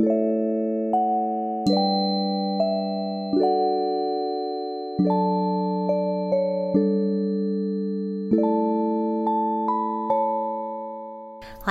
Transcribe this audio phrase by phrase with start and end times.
[0.00, 0.29] thank you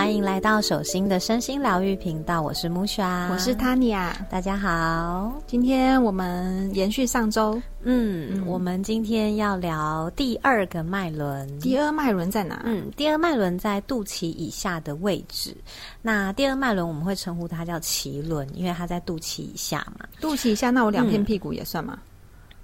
[0.09, 5.31] 欢迎来到手心的身心疗愈频道，我是木莎，我是 Tanya，大家好。
[5.45, 11.47] 今天我们延续上周，嗯，我们今天要聊第二个脉轮。
[11.59, 12.59] 第二脉轮在哪？
[12.65, 15.55] 嗯，第二脉轮在肚脐以下的位置。
[16.01, 20.07] 那第二脉轮我们会称呼它叫脐轮，因为它在肚脐以下嘛。
[20.19, 21.93] 肚脐以下，那我两片屁股也算吗？
[21.95, 22.08] 嗯，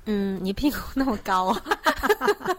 [0.06, 1.62] 你屁股那么高啊，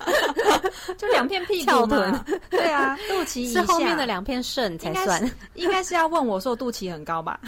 [0.99, 2.25] 就两片屁股嘛。
[2.51, 5.31] 对啊，肚脐是后面的两片肾才算。
[5.55, 7.39] 应该是要问我说肚脐很高吧？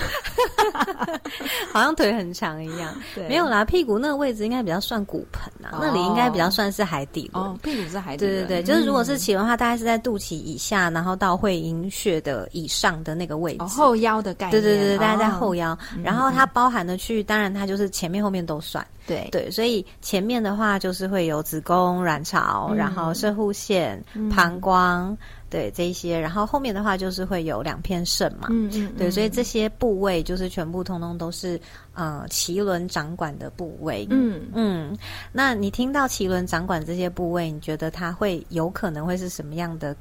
[1.72, 2.94] 好像腿很长一样。
[3.14, 7.44] 对，没有啦，屁股那个位置应该比较算骨盆啊，那里应该比较算是海底轮。
[7.44, 8.18] 哦，屁股是海底。
[8.18, 13.64] 对对对，就是如果是脐轮的话，大概是在肚脐以下，然后到会阴穴的以上的那个位置。
[13.64, 14.60] 后腰的概念。
[14.60, 15.76] 对对对，大概在后腰。
[16.02, 18.86] 然后它包含的区域，当然它就是前面后面都算。
[19.06, 24.02] 对对，所以前面的话就是会有子宫、卵巢，然后射护腺、
[24.36, 25.16] 膀胱，
[25.50, 31.60] 对这些，然后后面的话就是会有两片肾嘛，嗯嗯，对，所以这些部位就是全部通通都是
[31.94, 34.48] 呃脐轮掌管的部位，嗯。
[34.54, 34.96] 嗯，
[35.32, 39.96] 那你听到脐轮掌管这些部位，你觉得它会有可能会是什么样的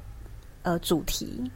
[0.62, 1.50] 呃主题？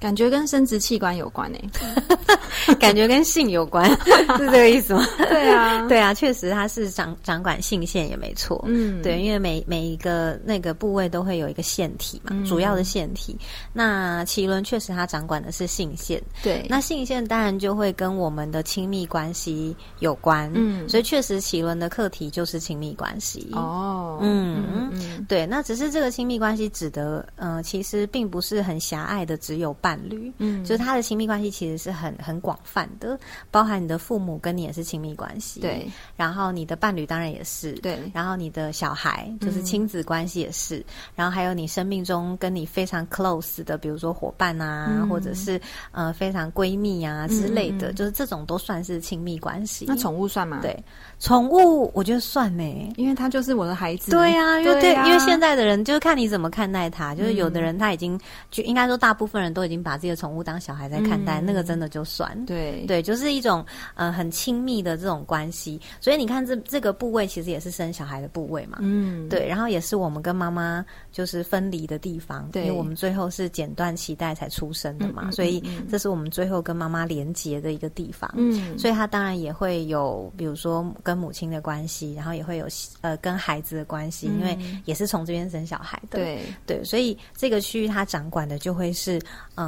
[0.00, 1.70] 感觉跟生殖器官有关诶，
[2.78, 3.88] 感觉跟性有关，
[4.38, 5.04] 是这个意思吗？
[5.16, 8.62] 对啊， 对啊，确实它是掌掌管性腺也没错。
[8.68, 13.36] 嗯，对，因为每每一个那个部位都会有一个腺体嘛，主要的腺体。
[13.72, 16.64] 那脐轮确实它掌管的是性腺，对。
[16.68, 23.50] 那性腺当然就会跟我们的亲密关系有关，嗯，所以确实脐轮的课题就是亲密关系。
[23.52, 25.44] 哦，嗯嗯，对。
[25.44, 29.87] 那只是这个亲密关系指的，嗯，其实并不是很狭隘的，只有伴。
[29.88, 33.18] 伴侣，嗯，就是他的亲密关系其实是很很广泛的，
[33.50, 40.84] 包含你的父母跟你也是亲密关系，对，然后你的伴侣当然也是，对，然后你的小孩就是亲子关系也是，
[41.16, 45.58] 然后还有你生命中跟你非常 close 的，比如说伙伴啊，或者是
[45.92, 49.86] 呃非常闺蜜啊之类的，就是这种都算是亲密关系。
[49.88, 50.58] 那宠物算吗？
[50.60, 50.76] 对，
[51.18, 54.10] 宠物我觉得算呢，因为它就是我的孩子。
[54.10, 59.77] 对啊，因为对，因为现在的人就是看你怎么看待他，就是有的人他已经就应该说大部分人都已经。
[59.82, 65.80] 把自己的宠物当小孩在看待，那个真的就算对对，就是一种呃很亲密的这种关系。
[66.00, 69.46] 所以你看，这这个部位其实也是生小孩的部位嘛，嗯，对。
[69.46, 78.30] 然后也是我们跟妈妈就是分离的地方，因为我们最后是剪断脐带才出生的嘛，所以这是我们最后跟妈妈连接的一个地方。
[78.36, 82.66] 嗯，所以它当然也会有，比如说跟母亲的关系，然后也会有
[83.00, 86.18] 呃跟孩子的关系，因为也是从这边生小孩的。
[86.18, 89.20] 对对，所以这个区域它掌管的就会是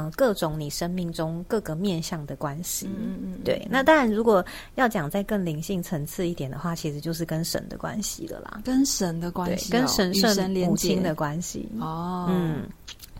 [0.07, 0.11] 嗯。
[0.15, 3.67] 各种你生命中各个面向的关系，嗯嗯，对。
[3.69, 4.45] 那当然，如果
[4.75, 11.69] 要讲在更灵性层次一点的话，其实就是跟神的关系了啦，跟神的关系，跟神圣母亲的关系。
[11.79, 12.67] 哦，嗯。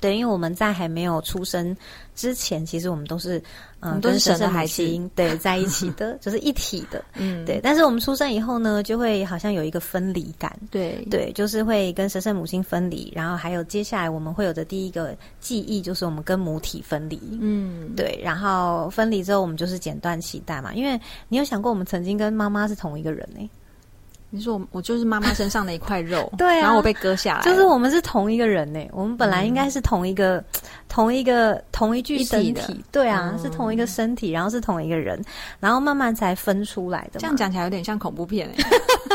[0.02, 1.78] 对，因为我们在还没有出生
[2.16, 3.42] 之前，其实我们都是
[3.80, 7.60] 嗯跟神的海星对在一起的， 就是一体的，嗯，对。
[7.62, 18.20] 但是我们出生以后呢，就会好像有一个分离感，对对，就是会跟神圣母亲分离，然后还有接下来我们会有的第一个记忆，就是我们跟母体分离，嗯，对。
[18.24, 23.48] 然后分离之后，我们就是剪断脐带嘛，因为你有想过，我们曾经跟妈妈是同一个人呢。
[24.34, 28.80] 你说我我就是妈妈身上的一块肉， 对啊，然后我被割下来，就是我们是同一个人呢。
[28.94, 30.44] 我们本来应该是同一个、
[30.92, 35.20] 同一个、同一具身体，对啊，是同一个身体，然后是同一个人，
[35.60, 37.20] 然后慢慢才分出来的。
[37.20, 38.66] 这样讲起来有点像恐怖片哎，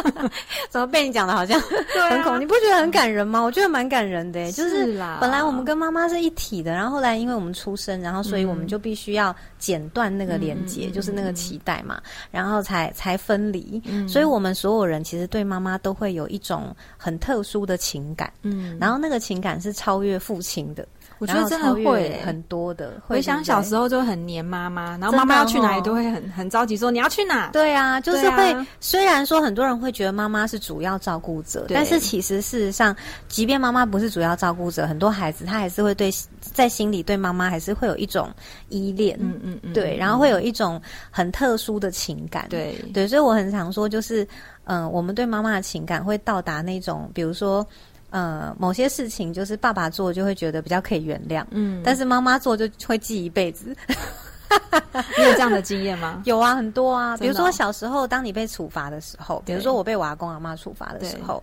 [0.68, 2.40] 怎么被你讲的好像很恐？
[2.40, 3.40] 你不觉得很感人吗？
[3.40, 12.00] 我觉得蛮感人的，就是本来我们跟妈妈是一体的，然后后来因为我们出生，然后所以我们就必须要剪断那个连接，就是那个脐带嘛，
[12.30, 13.82] 然后才才分离。
[14.08, 14.96] 所以我们所有人。
[15.06, 20.84] 其实对妈妈都会有一种很特殊的情感，嗯，然后那个情感是超越父亲的。
[21.18, 27.50] 我觉得真的会很多的，回想小时候就很黏妈妈，然后妈妈要去哪里都会很很着急说你要去哪？
[27.52, 28.54] 对啊，就是会。
[28.80, 32.94] 虽然说很多人会觉得妈妈是主要照顾者，但是其实事实上，
[33.28, 36.10] 即便妈妈不是主要照顾者，很多孩子他还是会对
[36.40, 38.28] 在心里对妈妈还是会有一种
[38.68, 40.80] 依恋，嗯嗯嗯，对，然后会有一种
[41.10, 44.26] 很特殊的情感，对对，所以我很常说，就是
[44.64, 47.66] 嗯，我们对妈妈的情感会到达那种，比如说。
[48.10, 53.76] 呃，某些事情就是爸爸做就会觉得比较可以原谅，嗯，但是妈妈做就会记一辈子。
[55.18, 56.22] 你有这样的经验吗？
[56.24, 57.16] 有啊，很多啊。
[57.16, 61.42] 比如说小时候，当你被处罚的时候，比如说我被我阿公阿妈处罚的时候，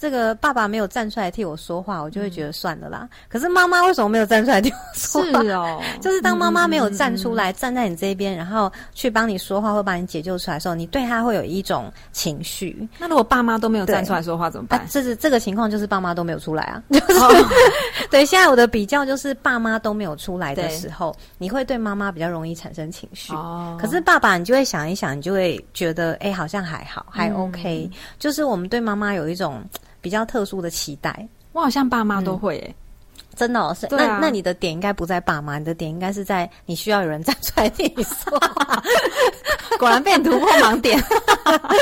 [0.00, 3.08] 这个爸爸没有站出来替我说话，我就会觉得算了啦。
[3.28, 5.42] 可是妈妈为什么没有站出来替我说话？
[5.42, 12.88] 是哦， 就是当妈妈没有站出来，站在你这边，然后去帮你说话或把你解救出来的时候，你对他会有一种情绪。
[12.96, 14.86] 那如果爸妈都没有站出来说话怎么办？
[14.88, 16.80] 这是这个情况，就是爸妈都没有出来啊。
[16.90, 17.44] 就是
[18.08, 23.32] 对，现在我的比较就是爸妈都没有出来的时候，你会对妈妈比较容易产生情绪。
[23.32, 27.90] 哦，可是爸爸，你就会想一想，你就会觉得，哎，好像还好，还 OK。
[28.20, 29.60] 就是我们对妈妈有一种。
[30.00, 32.74] 比较特殊的期待，我好像爸妈都会诶，
[33.34, 33.74] 真的哦。
[33.78, 38.82] 是那那你的点应该不在爸妈，你的点应该是在你需要有人站出来替你说话。
[39.78, 41.00] 果然变突破盲点。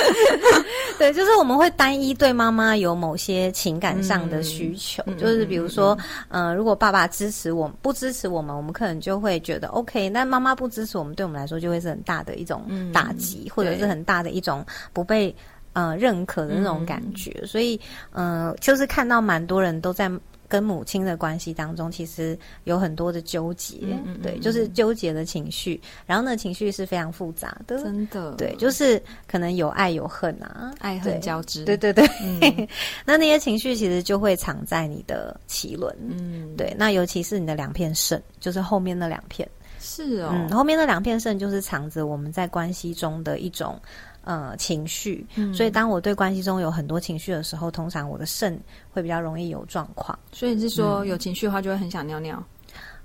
[0.99, 5.97] 对，就是我们会单一对妈妈有某些情感上的需求，就是比如说，
[6.29, 10.11] 嗯，如果爸爸支持我们，不支持我们，我们可能就会觉得 OK。
[10.11, 15.35] 但妈妈不支持我们，对我们来说就会是很大的一种打击，或者是很大的一种不被。
[15.77, 17.79] 呃，认可的那种感觉，所以，
[18.13, 20.11] 嗯，就是看到蛮多人都在
[20.49, 23.81] 跟母亲的关系当中，其实有很多的纠结，
[24.23, 32.09] 对，就是纠结的情绪，然后呢，情绪是非常复杂的，真的，对，就是可能有爱有恨啊，爱恨交织，对对对，
[33.05, 39.47] 那那些情绪其实就会藏在你的脐轮，嗯，对，那尤其是你的两片肾，就是后面那两片，
[39.79, 43.79] 是哦，嗯，后面那两片肾就是藏着我们在关系中的一种。
[44.27, 45.25] 呃，情绪，
[45.55, 48.59] 所以当我对关系中有很多情绪的时候，通常我的肾
[48.91, 50.19] 会比较容易有状况。
[50.33, 52.43] 所以你是说有情绪的话，就会很想尿尿？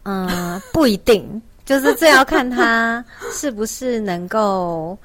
[0.02, 4.98] 嗯，不一定，就是这要看他是不是能够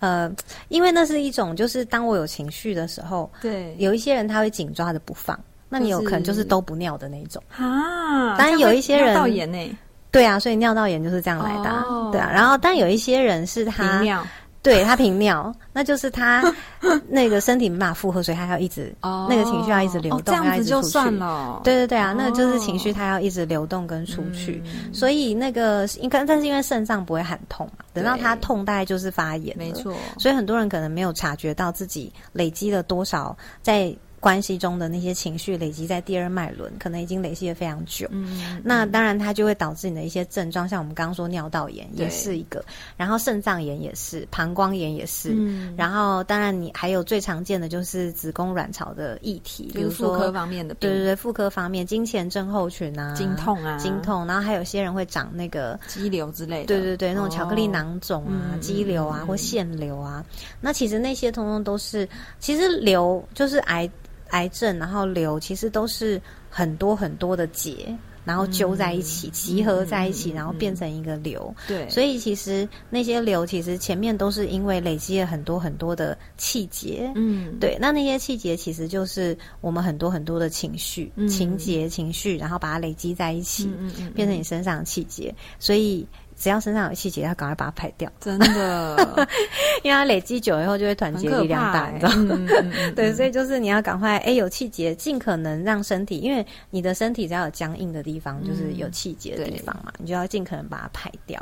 [0.00, 0.30] 呃，
[0.68, 5.40] 因为那是一种，就是当我有情绪的时候，对，有一些人他会紧抓着不放，
[5.70, 8.36] 那你有可能就是都不尿的那种啊。
[8.36, 9.78] 当然有一些人尿道炎呢，
[10.10, 11.82] 对啊，所以尿道炎就是这样来的，
[12.12, 12.30] 对啊。
[12.30, 14.22] 然后，但有一些人是他尿。
[14.64, 16.42] 对他频尿，那就是他
[17.08, 21.60] 那个身体没办法负荷，所以他要一直那个情绪要一直流动，这样子就算了。
[21.64, 24.62] 对对对啊，那个就是情绪，他要一直流动跟出去，
[24.92, 29.56] 所以那个应该，但是因为肾脏不会喊痛嘛，等到他痛，大概就是发炎。
[29.58, 33.92] 没错，所以很多人可能没有察觉到自己累积了多少在。
[34.22, 38.06] 关系中的那些情绪累积在第二脉轮，可能已经累积了非常久。
[38.12, 42.64] 嗯，那当然它就会导致你的一些症状，像我们刚刚说尿道炎也是一个，
[42.96, 45.32] 然后肾脏炎也是，膀胱炎也是。
[45.34, 60.24] 嗯，然后当然你还有最常见的就是子宫卵巢的议题，比如说妇科方面的，对对对，妇科方面，经前症候群啊，经痛啊，经痛，然后还有些人会长那个肌瘤之类的，对对对，那种巧克力囊肿啊，肌瘤啊或腺瘤啊，
[60.60, 62.08] 那其实那些通通都是，
[62.38, 63.90] 其实瘤就是癌。
[64.32, 66.20] 癌症，然后瘤其实都是
[66.50, 71.54] 很多很多的结，然后揪在一起，集合在一起，然后变成一个瘤。
[71.66, 77.10] 对，所以其实那些瘤其实前面都是因为累积了很多很多的气节。
[77.14, 83.70] 嗯，对，那那些气节其实就是我们很多很多的情绪、情节、情绪，然后把它累积在一起，
[84.14, 85.34] 变成你身上的气节。
[85.58, 86.06] 所以。
[86.42, 88.10] 只要身上有气节，要赶快把它排掉。
[88.18, 89.28] 真的，
[89.84, 92.36] 因为它累积久以后就会团结力量大，你知道吗？
[92.96, 101.40] 对，所以就是你要赶快，哎，有气节，尽可能让身体，因为你的身体只要有僵硬的地方，就是有气节的地方嘛，你就要尽可能把它排掉。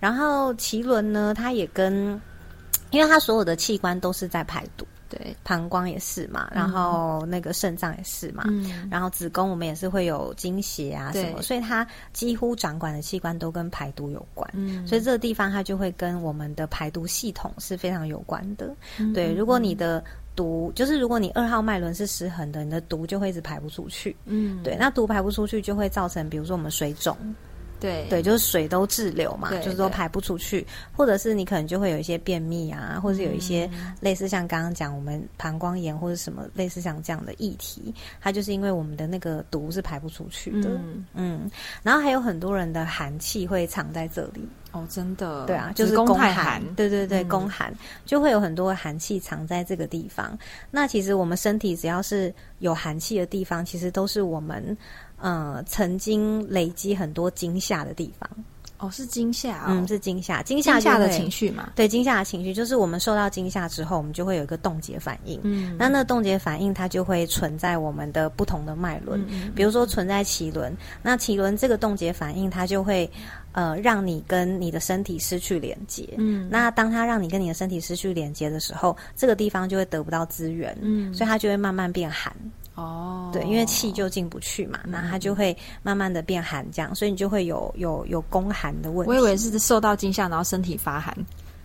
[0.00, 2.18] 然后脐轮呢，它也跟，
[2.88, 4.86] 因为它所有的器官都是在排毒。
[5.08, 8.44] 对，膀胱也是嘛，然后那个肾脏也是嘛，
[8.90, 14.48] 然后子宫我们也是会有经血啊什么，所以它几乎掌管的器官都跟排毒有关，
[14.86, 18.74] 所以这个地方它就会跟我们的排毒系统是非常有关的。
[19.14, 20.04] 对，如果你的
[20.36, 24.14] 毒就是如果你二号脉轮是失衡的，你的毒就会一直排不出去。
[24.26, 27.16] 嗯，对，那毒排不出去就会造成，比如说我们水肿。
[27.80, 30.66] 对对，就是水都滞留嘛，就是说排不出去，
[30.96, 33.68] 或者是你可能就会有一些便秘啊，或者是有一些
[34.00, 40.70] 类似像刚刚讲我们膀胱炎或者什么类似像这样的议题，它就是因为我们的那个毒是排不出去的。
[41.14, 41.50] 嗯，
[41.82, 47.72] 然后还有很多人的寒气会藏在这里哦，真的，对啊，就是宫寒，对对对，宫寒
[48.04, 50.36] 就会有很多寒气藏在这个地方。
[50.70, 54.76] 那其实我们身体只要是有寒气的地方，其实都是我们。
[55.20, 58.28] 呃，曾经累积很多惊吓的地方
[58.78, 61.72] 哦，是惊吓，嗯，是惊吓，惊吓的情绪嘛？
[61.74, 65.40] 对，惊吓的情绪就是我们受到惊吓之后，我们就会有一个冻结反应。
[65.42, 69.20] 嗯，那那冻结反应它就会存在我们的不同的脉轮，
[69.52, 70.72] 比如说存在脐轮，
[71.02, 73.10] 那脐轮这个冻结反应它就会
[73.50, 76.08] 呃让你跟你的身体失去连接。
[76.16, 82.32] 嗯，那当它让你跟你的身体失去连接的时候，这个地方就会得不到资源，嗯，所以它就会慢慢变寒。
[82.78, 89.10] 哦，对，因为气就进不去嘛，那它就会慢慢的变寒，这样，所以你就会有有有宫寒的问题。
[89.10, 91.12] 我以为是受到惊吓，然后身体发寒，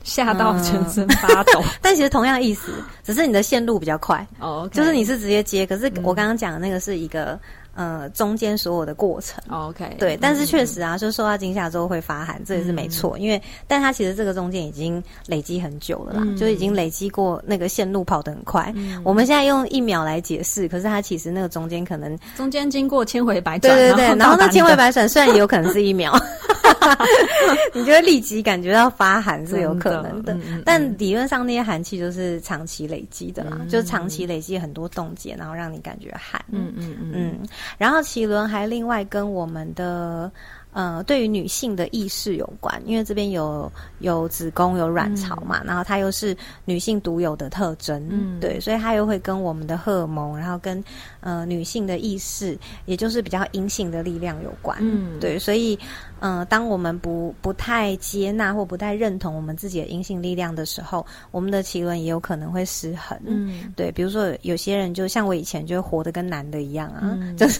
[0.03, 1.61] 吓到全身发抖。
[1.81, 7.39] 但其实同样意思，只是你的线路比较快哦，就是你是直接接，可是我刚刚讲的那个是一个。
[7.75, 13.17] 呃，中间所有的过程，OK，对，但是确实啊，就受到惊吓之后会发寒，这也是没错。
[13.17, 18.71] 因为，但它其实这个中间已经累积很久了啦，就已经累积过那个线路跑得很快。
[19.03, 26.13] 我们现在用一秒来解释，可是它其实那个中间可能中间经过千回百转，对对对，然后那千回百转虽然也有可能是一秒，
[27.73, 36.39] 你就会立即感觉到发寒是有可能的，但理论上那些寒气就是长期累积的啦，就长期累积很多冻结，然后让你感觉寒。
[36.51, 37.39] 嗯嗯嗯。
[37.77, 40.31] 然后奇轮还另外跟我们的
[40.71, 50.83] 呃对于女性的意识有关，因为这边有有子宫有卵巢嘛，然后它又是女性独有的特征，嗯，对，所以它又会跟我们的荷尔蒙，然后跟
[51.19, 55.77] 呃女性的意识，也就是比较阴性的力量有关，嗯，对，所以。
[56.23, 63.19] 嗯，当我们不不太接纳或不太认同我们自己的阴性力量的时候，我们的脐轮也有可能会失衡。
[63.25, 67.59] 嗯，对，比如说有些人就像我以前就活得跟男的一样啊， 就是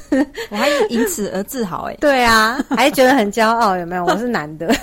[0.50, 1.96] 我还因此而自豪哎。
[2.00, 4.06] 对啊，还觉得很骄傲，有没有？
[4.06, 4.74] 我是男的。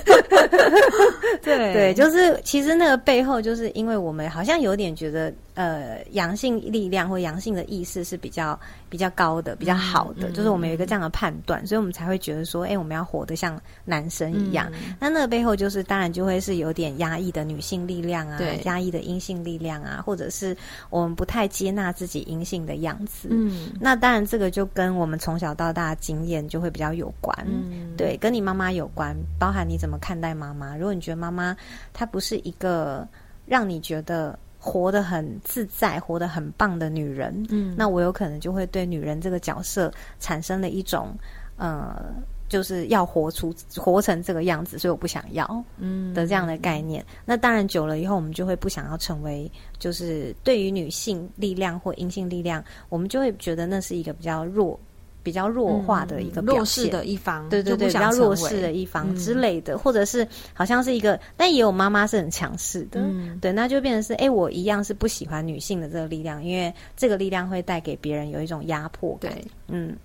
[1.42, 5.32] 对对，就是其实那个背后，就是因为我们好像有点觉得。
[5.60, 14.72] 呃，阳性力量或阳性的意识是比较比较高的，比较好的，就是我们有一个这样的判断，所以我们才会觉得说，哎，我们要活得像男生一样。
[14.98, 20.56] 那那个背后就是，当然就会是有点压抑的女性力量啊，压抑的阴性力量啊，或者是
[20.88, 23.28] 我们不太接纳自己阴性的样子。
[23.30, 27.36] 嗯，那当然这个就跟我们从小到大经验就会比较有关。
[27.46, 30.74] 嗯，对，跟你妈妈有关，包含你怎么看待妈妈。
[30.74, 31.54] 如果你觉得妈妈
[31.92, 33.06] 她不是一个
[33.44, 34.38] 让你觉得。
[34.62, 41.16] 活得很自在、活得很棒的女人，嗯，那我有可能就会对女人这个角色产生了一种，
[41.56, 42.12] 呃，
[42.46, 47.02] 就是要活出、活成这个样子，所以我不想要，嗯的这样的概念。
[47.24, 54.78] 那当然久了以后，我们就会不想要成为，就是对于女性力量或阴性力量，我们就会觉得那是一个比较弱。
[55.22, 63.00] 比较弱化的一个弱势的一方，对对对，比较弱势的一方之类的，或者是好像是一个，但也有妈妈是很强势的，
[63.40, 69.32] 对，那就变成是，哎，我一样是不喜欢女性的这个力量，因为这个力量会带给别人有一种压迫感，
[69.68, 69.96] 嗯，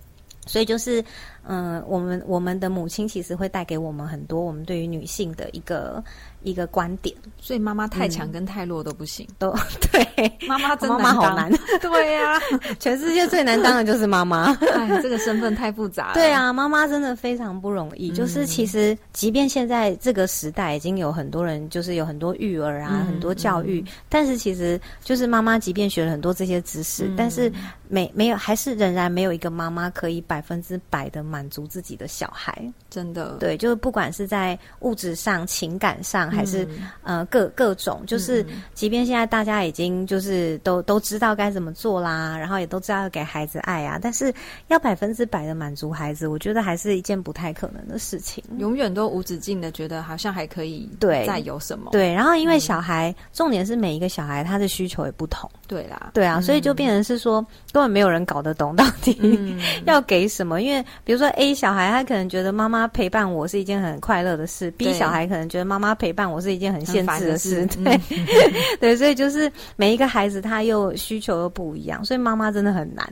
[0.46, 1.04] 所以就是，
[1.48, 6.04] 嗯，我们我们的母亲其实会带给我们很多我们对于女性的一个。
[6.46, 9.52] 一个观点，所以妈妈太强跟太弱都不行，都
[9.92, 10.32] 对。
[10.48, 12.40] 妈妈真的好难，对呀，
[12.80, 14.54] 全世界最难当的就是妈妈。
[14.76, 16.14] 哎，这个身份太复杂。
[16.14, 18.12] 对啊，妈妈真的非常不容易。
[18.12, 27.52] 就是其实，即便现在这个时代已经有很多人，就是有很多育儿啊，很多教育，但是其实就是妈妈，即便学了很多这些知识，但是
[27.88, 32.54] 没没有，还是仍然没有一个妈妈可以百分之百的满足自己的小孩。
[32.90, 36.32] 真的，对，就是不管是在物质上、情感上。
[36.36, 36.68] 还是
[37.04, 44.34] 呃各各种，就是即便现在大家已经就是都都知道该怎么做啦，然后也都知道要给孩子爱啊，但是
[44.68, 48.44] 要百分之百的满足孩子，我觉得还是一件不太可能的事情。
[48.58, 51.92] 永远都无止境的觉得好像还可以对再有什么。
[51.92, 66.30] 对，然后因为小孩重点是每一个小孩他的需求也不同，对啦，对啊，所以就变成是说根本没有人搞得懂到底 要给什么，因为比如说 A 小孩他可能觉得妈妈陪伴我是一件很快乐的事，B 小孩可能觉得妈妈陪伴。
[66.30, 68.00] 我是一件很限制的事，对
[68.80, 73.08] 对，所以就是每一个孩子他又需求又不一样，所以妈妈真的很难。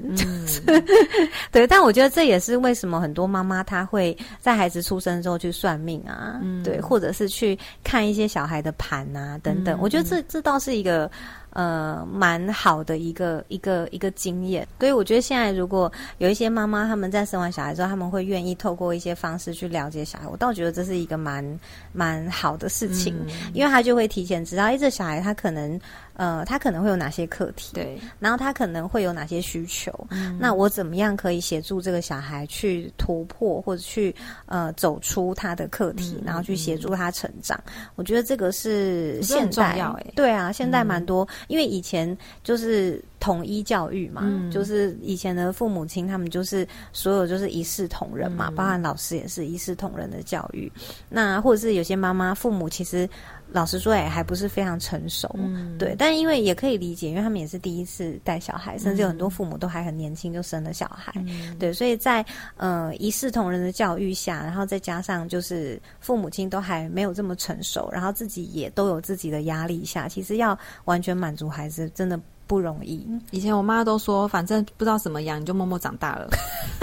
[1.52, 9.78] 对，但我觉得这也是为什么很多妈妈她会在孩子出生之后去算命啊，对，或者是去看一些小孩的盘啊等等。
[9.82, 11.10] 我觉得这这倒是一个。
[11.54, 21.60] 呃，蛮好的一个一个一个经验，所以我觉得现在如果有一些妈妈他们在生完小孩之后，他们会愿意透过一些方式去了解小孩，我倒觉得这是一个蛮
[21.92, 23.16] 蛮好的事情，
[23.54, 25.80] 因为他就会提前知道，哎，这小孩他可能
[26.16, 34.16] 呃，他可能会有哪些课题，对，然后他可能会有哪些需求，嗯那我怎么样可以协助这个小孩去突破或者去
[34.46, 37.60] 呃走出他的课题，然后去协助他成长？
[37.96, 39.76] 我觉得这个是现在
[40.16, 41.28] 对啊，现在蛮多。
[41.48, 50.72] 因为以前就是统一教育嘛，就是以前的父母亲他们就是所有就是一视同仁嘛，包含老师也是一视同仁的教育。
[51.10, 53.10] 那或者是有些妈妈父母其实。
[53.54, 55.30] 老实说，也，还不是非常成熟，
[55.78, 55.96] 对。
[55.96, 61.14] 但因为也可以理解，因为他们也是第一次带小孩，甚至有很多父母都还很年轻就生了小孩，
[61.60, 61.72] 对。
[61.72, 62.26] 所以在
[62.58, 73.08] 呃一视同仁的教育下，然后再加上就是父母亲都还没有这么成熟，然后自己也都有自己的压力下，其实要完全满足孩子，真的不容易。
[73.32, 76.30] 以前我妈都说，反正不知道怎么养，你就默默长大了。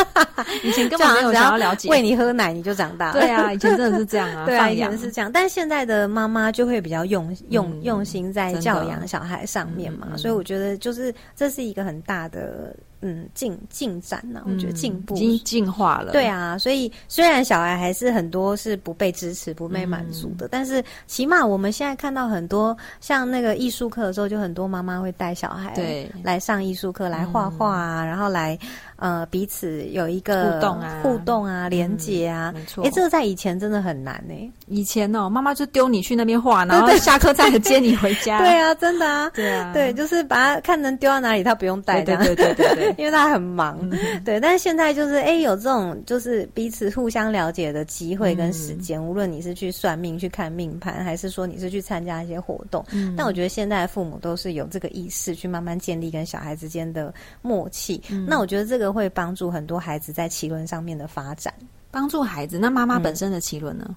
[0.65, 3.13] 以前根本没有想要了解，喂你喝奶你就长大。
[3.13, 5.31] 对啊，以前真的是这样啊， 对啊，以前是这样。
[5.31, 12.75] 但现在的妈妈就会比较用用用心在教养小孩上面嘛，所以我觉得就是这是一个很大的。
[13.01, 14.43] 嗯，进进展呢？
[14.47, 16.13] 我觉得进步已经进化了。
[16.13, 28.59] 对啊，所以虽然小孩还是很多是不被支持、不被满足的，但是起码我们现在看到很多像那个艺术课的时候，就很多妈妈会带小孩对来上艺术课，来画画啊，然后来。
[29.01, 32.85] 呃，彼此有一个互动啊，互动啊，连接啊，没错。
[32.85, 34.35] 哎，这个在以前真的很难呢。
[34.67, 38.39] 以前哦，妈妈就丢你去那边画，然后下课再接你回家。
[38.45, 39.31] 对啊，真的啊。
[39.35, 42.17] 对啊，对，就是把它看能丢到哪里，他不用带的。
[42.19, 43.79] 对对对对， 因为他很忙。
[44.25, 52.85] 对，但是现在就是哎，有这种就是彼此互相了解的机会跟时间，无论你是去算命、去看命盘，还是说你是去参加一些活动。
[52.93, 53.15] 嗯。
[53.17, 58.01] 但我觉得现在的父母都是有这个意识，去慢慢建立跟小孩之间的默契。
[58.27, 59.67] 那我觉得这个会帮助很。
[59.71, 61.55] 多孩子在奇轮上面的发展，
[61.93, 62.59] 帮助孩子。
[62.59, 63.95] 那妈妈本身的奇轮呢？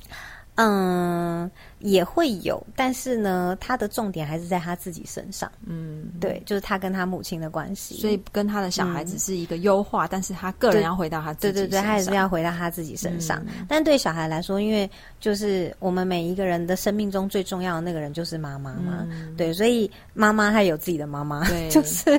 [0.56, 1.50] 嗯。
[1.84, 5.52] 也会有，但是呢，他的重点还是在他自己身上。
[5.66, 11.54] 嗯，对，就是他跟他母亲的关系，所以跟他的小孩子是一个优化，但是他个人要回到他自己。
[11.54, 13.46] 对对对，他也是要回到他自己身上。
[13.68, 22.18] 但对小孩来说，因为就是我们每一个人的生命中最重要的那个人就是妈妈嘛，对，所以妈妈她有自己的妈妈，对， 就是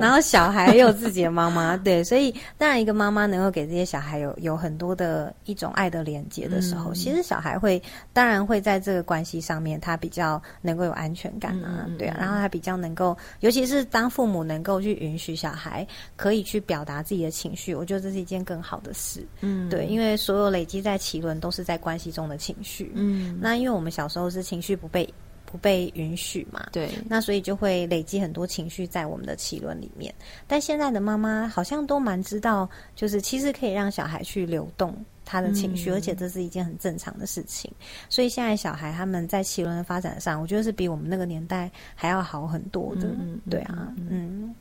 [0.00, 7.80] 然后小孩也有自己的妈妈，对，所以当然一个妈妈能够给这些小孩有有很多的一种爱的连接的时候，其实小孩会
[8.14, 9.01] 当然会在这个。
[9.02, 19.26] 关系上面，他比较能够有安全感啊，对啊，然后他比较能够，尤其是当父母能够去允许小孩可以去表达自己的情绪，我觉得这是一件更好的事。
[19.40, 22.92] 嗯，对，因为所有累积在脐轮都是在关系中的情绪。
[22.94, 25.12] 嗯，那因为我们小时候是情绪不被
[25.44, 30.14] 不被允许嘛，对，那所以就会累积很多情绪在我们的脐轮里面。
[30.46, 34.96] 但现在的妈妈好像都蛮知道，就是其实可以让小孩去流动。
[35.24, 37.70] 他的情绪，而且这是一件很正常的事情，
[38.08, 43.08] 所以现在小孩他们在奇轮的发展上，我觉得是比我们那个年代还要好很多的。
[43.08, 44.54] 嗯对啊，嗯。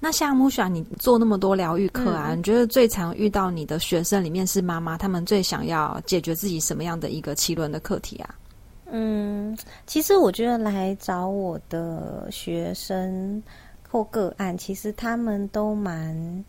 [0.00, 8.34] 那像木雪，你做那么多疗愈课啊，你觉得最常遇到你的学生里面是妈妈，他们最想要解决自己什么样的一个奇轮的课题啊？
[8.90, 9.56] 嗯，
[9.86, 13.42] 其实我觉得来找我的学生
[13.88, 16.44] 或个案，其实他们都蛮。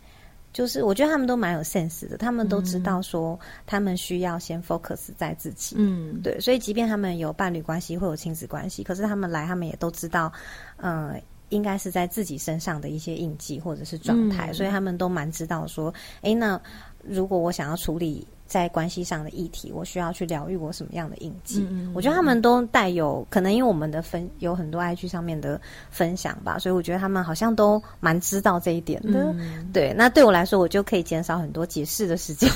[0.55, 10.31] 就是我觉得他们都蛮有 sense 的，他们都知道说他们需要先 focus 在自己，嗯，对，所以即便他们有伴侣关系或有亲子关系，可是他们来，他们也都知道，
[10.77, 16.57] 嗯，应该是在自己身上的一些印记或者是状态，所以他们都蛮知道说，哎，那
[17.03, 18.25] 如果我想要处理。
[18.45, 21.67] 在关系上的议题，我需要去疗愈我什么样的印记？
[21.93, 29.33] 我觉得他们都带有可能，因为我们的分有很多 IG 上面的分享吧，所以我觉得他们好像都蛮知道这一点的。
[29.73, 32.49] 对，那对我来说，我就可以减少很多解释的时间。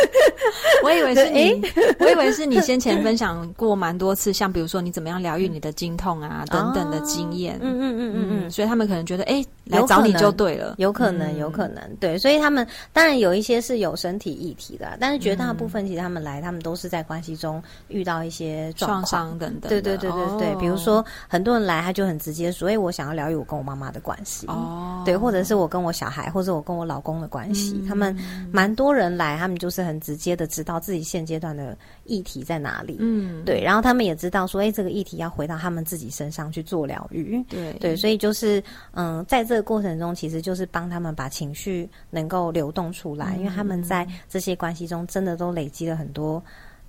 [0.84, 1.62] 我以为是你，
[1.98, 7.58] 我以为是你先前分享过蛮多次，像比如说你怎么样疗愈你的经痛啊等等的经验。
[7.62, 10.74] 嗯嗯嗯嗯嗯，所以他们可能觉得，哎，来找你就对了。
[10.76, 15.24] 有可能，有可能，对，所以他们当然有一些是有身体议题的，但是。
[15.24, 19.70] 绝大部分其实他们来，他们都是在关系中遇到一些创伤等等。
[19.70, 24.46] 对对对对对，比如说很多人来，他就很直接，所以我想要疗愈我跟我妈妈的关系。
[24.48, 27.82] 哦，对，或者是我跟我小孩，或者我跟我老公的关系。
[27.88, 28.14] 他们
[28.52, 32.96] 蛮多人来，他们就是很直接的知道自己现阶段的议题在哪里。
[33.00, 37.42] 嗯，对，然后他们也知道说，哎，这个议题要回到他们自己身上去做疗愈。
[37.48, 38.62] 对对，所以就是
[38.92, 45.06] 嗯，在这个过程中，其实就是帮他们把情绪能够流动出来，因为他们在这些关系中。
[45.06, 46.42] 真的都累积了很多。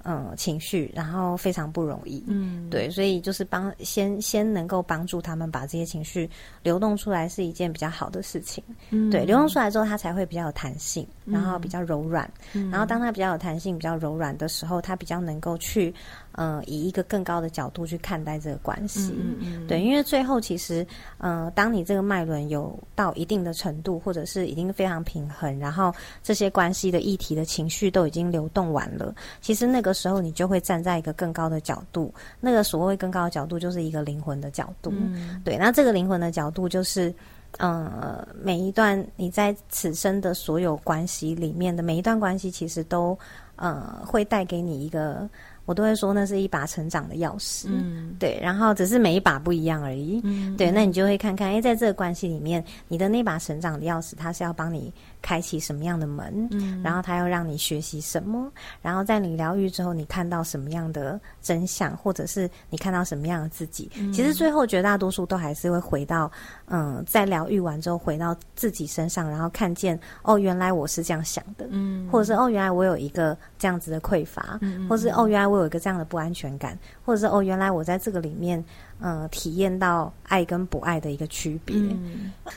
[0.08, 2.23] 嗯，情绪，然后非常不容易。
[2.28, 6.30] 嗯，对，所以就是帮先先能够帮助他们把这些情绪
[6.62, 8.63] 流动出来，是一件比较好的事情。
[8.91, 12.29] 嗯，对，流动出来之后，它才会比较有弹性，然后比较柔软。
[12.53, 15.91] 嗯，然后当它比较有弹性、比较柔软的时候，它比较能够去，
[16.33, 19.11] 嗯，以一个更高的角度去看待这个关系。
[19.17, 20.85] 嗯嗯，对，因为最后其实，
[21.17, 29.11] 嗯，当你这个脉轮有到一定的程度，或者是已经非常平衡，然后这些关系的议题的情绪都已经流动完了，
[29.41, 29.95] 其实那个。
[29.95, 32.13] 时候，你就会站在一个更高的角度。
[32.41, 34.93] 那个所谓更高的角度，就是一个灵魂的角度。
[35.41, 37.15] 对，那这个灵魂的角度，就是，
[37.57, 43.17] 呃，每一段你在此生的所有关系里面的每一段关系，其实都
[43.55, 45.29] 呃会带给你一个。
[45.67, 47.65] 我都会说，那是一把成长的钥匙。
[47.69, 50.21] 嗯，对，然后只是每一把不一样而已。
[50.23, 54.93] 嗯，对，那你就会看看，哎，在这个关系里面，你的那把成长的钥匙，它是要帮你
[55.25, 58.47] 开启什么样的门，嗯，然后他要让你学习什么，
[58.79, 66.31] 然后在你疗愈之后，你看到什么样的真相，或者是你看到什么样的自己，其实最后绝大多数都还是会回到，
[66.67, 78.63] 嗯，在疗愈完之后回到自己身上，然后看见哦，原来我是这样想的，嗯，或者是哦，原来我有一个这样子的匮乏，嗯，或是哦，原来我有一个这样的不安全感，或者是哦，原来我在这个里面。
[79.01, 81.75] 嗯，体验到爱跟不爱的一个区别，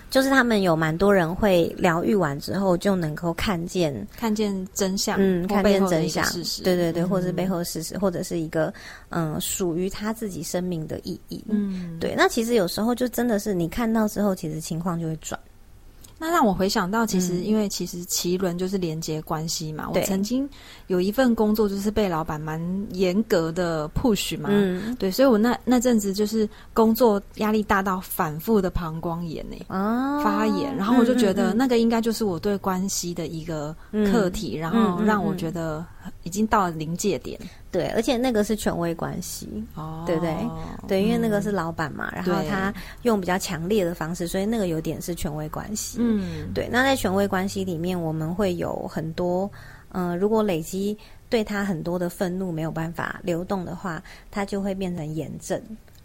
[0.09, 8.73] 就是他们有蛮多人会疗愈完之后就能够看见看见真相，嗯，看见真相，事实，对对对，或者是背后事实，或者是一个
[9.09, 12.15] 嗯属于他自己生命的意义，嗯，对。
[12.17, 15.39] 那其实有时候就真的是你看到之后，其实情况就会转。
[16.19, 19.89] 那让我回想到，其实因为其实奇轮就是连接关系嘛。
[19.95, 20.49] 我曾经
[20.89, 24.49] 有一份工作，就是被老板蛮严格的 push 嘛。
[24.53, 29.57] 嗯，对，所以我那那阵子就是工作压力大到反复的膀胱炎呢，
[30.23, 30.77] 发炎。
[30.77, 33.75] 然后我就觉得那个应该就是我对关系的一个
[34.11, 35.85] 课题，然后让我觉得
[36.23, 37.39] 已经到了临界点。
[37.71, 40.35] 对，而且那个是权威关系，哦，对不对？
[40.87, 45.99] 对，因为那个是老板嘛，然后他用比较强烈的方式，所以那个有点是权威关系。
[46.01, 46.69] 嗯，对。
[46.71, 49.51] 那在权威关系里面，我们会有很多，
[49.93, 50.97] 嗯，如果累积
[51.29, 55.61] 对他很多的愤怒没有办法流动的话，他就会变成炎症。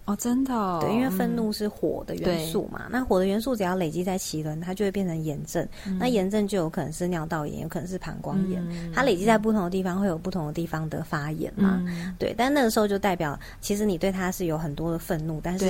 [0.06, 5.66] 哦，真的，对，因为愤怒是火的元素嘛，那火的元素只要累积在脐轮，它就会变成炎症，
[5.98, 8.62] 那炎症就有可能是尿道炎，有可能是膀胱炎，
[8.94, 11.82] 它累积在不同的地方，会有不同的地方的发炎嘛，
[12.20, 15.66] 对，但那个时候就代表，其实你对它是有很多的愤怒，但是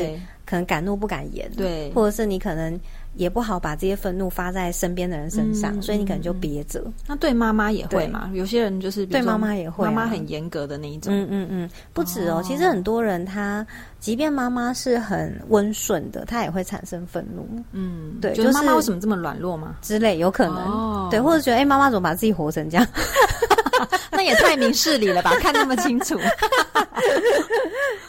[0.46, 2.80] 可能敢怒不敢言，对，或者是你可能。
[3.15, 6.84] 也不好把这些愤怒发在身边的人身上，所以你可能就憋着。
[7.08, 8.30] 那对妈妈也会嘛？
[8.34, 11.13] 有些人就是对妈妈也会，妈妈很严格的那一种。
[11.13, 12.41] 嗯嗯嗯，不止哦。
[12.43, 13.65] 其实很多人他，
[13.99, 17.47] 即便妈妈是很温顺的，他也会产生愤怒。
[17.71, 19.76] 嗯，对，就是妈妈为什么这么软弱吗？
[19.82, 21.10] 之类，有可能。
[21.10, 22.88] 对，或者觉得哎，妈妈怎么把自己活成这样？
[24.12, 25.34] 那也太明事理了吧？
[25.41, 26.17] 看那么清楚。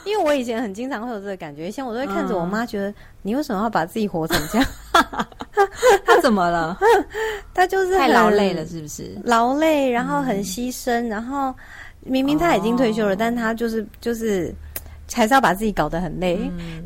[0.04, 4.66] 因为我以前很经常会有这个感觉，以前我都会看着我妈，觉得你为什么要把自己活成这样？
[6.04, 6.78] 他怎么了？
[7.54, 9.16] 他就是太劳累了，是不是？
[9.24, 11.54] 劳累，然后很牺牲，然后
[12.00, 14.54] 明明他已经退休了，但他就是就是。
[15.12, 16.38] 还是要把自己搞得很累，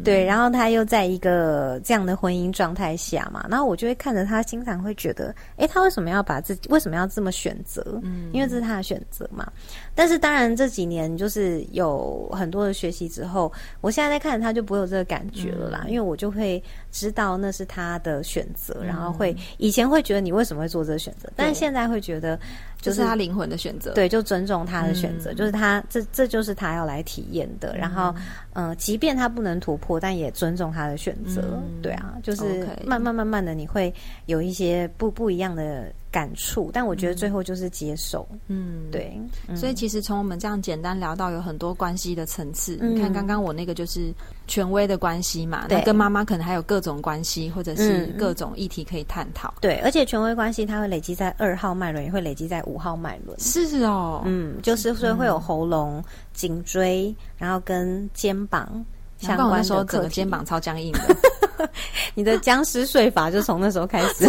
[0.05, 7.83] 对，然后他又在一个这样的婚姻状态下嘛，然后我就会看着他，经常会觉得，哎，他为什么要把自己为什么要这么选择？
[8.03, 9.51] 嗯，因为这是他的选择嘛。
[9.95, 22.39] 但是当然这几年就是有很多的学习之后，我现在在看他就不会有这个感觉了啦，因为我就会知道那是他的选择，然后会以前会觉得你为什么会做这个选择，但是现在会觉得。
[22.81, 27.77] 就是他灵魂的选择，对，就尊重他的选择，就是他这这就是他要来体验的。
[27.77, 28.15] 然后，
[28.55, 31.61] 嗯，即便他不能突破，但也尊重他的选择。
[31.83, 33.93] 对啊，就是慢慢慢慢的，你会
[34.27, 35.93] 有一些不不一样的。
[36.11, 38.27] 感触，但我觉得最后就是接受。
[38.49, 39.21] 嗯，对。
[39.55, 42.79] 所以其实从我们这样简单聊到有很多关系的层次。
[42.81, 44.13] 你看刚刚我那个就是
[44.47, 49.53] 权威的关系嘛，那跟妈妈可能还有各种关系，或者是各种议题可以探讨。
[49.61, 53.39] 对，而且权威关系它会累积在二号脉轮，也会累积在五号脉轮。
[53.39, 58.85] 是哦，嗯，就是所以会有喉咙、颈椎，然后跟肩膀。
[59.19, 61.01] 相关时候，整个肩膀超僵硬的。
[62.15, 64.29] 你的僵尸睡法就从那时候开始，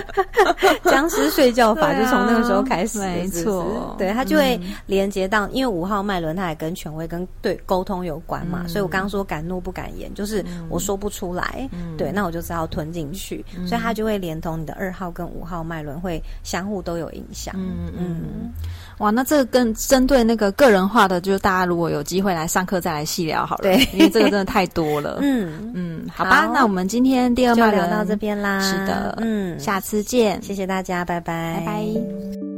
[0.84, 2.98] 僵尸睡觉法就从那个时候开始。
[3.00, 17.54] 没错，对，它就会连接到，因为五号脉轮它也跟权威跟对沟通有关嘛，所以我刚刚说敢怒不敢言，就是我说不出来，对，那我就只好吞进去，所以它就会连同你的二号跟五号脉轮会相互都有影响。
[17.56, 18.52] 嗯嗯。
[18.98, 25.18] 哇，那这个更针对那个个人化的，就是大家如果有机会来上课再来细聊好了，对，因为这个真的太多了。
[25.22, 25.72] 嗯。
[25.74, 28.60] 嗯，好吧，那我们今天第二就聊到这边啦。
[28.60, 32.55] 是的，嗯，下次见，谢谢大家，拜拜，拜拜。